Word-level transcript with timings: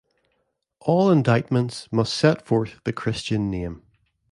All 0.79 1.11
indictments 1.11 1.87
must 1.91 2.15
set 2.15 2.43
forth 2.43 2.79
the 2.85 2.91
Christian 2.91 3.51
name. 3.51 3.83